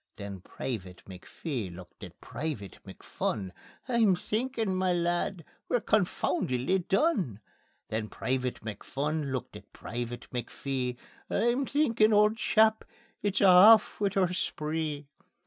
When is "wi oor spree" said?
14.01-15.05